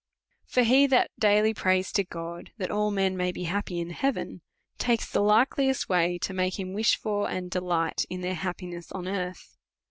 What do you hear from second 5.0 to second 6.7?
the likeliest Avay to make